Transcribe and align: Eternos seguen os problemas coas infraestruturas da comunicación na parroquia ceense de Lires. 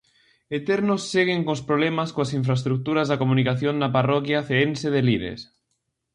Eternos 0.59 1.01
seguen 1.13 1.39
os 1.53 1.61
problemas 1.69 2.09
coas 2.15 2.31
infraestruturas 2.39 3.07
da 3.07 3.19
comunicación 3.23 3.73
na 3.77 3.93
parroquia 3.97 4.45
ceense 4.49 4.87
de 4.95 5.01
Lires. 5.07 5.41